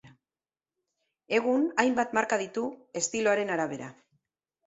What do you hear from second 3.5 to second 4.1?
arabera.